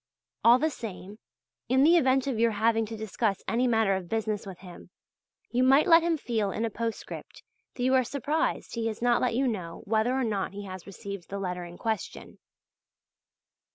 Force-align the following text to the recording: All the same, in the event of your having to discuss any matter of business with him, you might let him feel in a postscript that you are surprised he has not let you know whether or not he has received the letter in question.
All 0.43 0.57
the 0.57 0.71
same, 0.71 1.19
in 1.69 1.83
the 1.83 1.95
event 1.95 2.25
of 2.25 2.39
your 2.39 2.49
having 2.49 2.87
to 2.87 2.97
discuss 2.97 3.43
any 3.47 3.67
matter 3.67 3.93
of 3.95 4.09
business 4.09 4.47
with 4.47 4.57
him, 4.57 4.89
you 5.51 5.61
might 5.61 5.85
let 5.85 6.01
him 6.01 6.17
feel 6.17 6.49
in 6.49 6.65
a 6.65 6.71
postscript 6.71 7.43
that 7.75 7.83
you 7.83 7.93
are 7.93 8.03
surprised 8.03 8.73
he 8.73 8.87
has 8.87 8.99
not 8.99 9.21
let 9.21 9.35
you 9.35 9.47
know 9.47 9.83
whether 9.85 10.15
or 10.15 10.23
not 10.23 10.53
he 10.53 10.63
has 10.65 10.87
received 10.87 11.29
the 11.29 11.37
letter 11.37 11.65
in 11.65 11.77
question. 11.77 12.39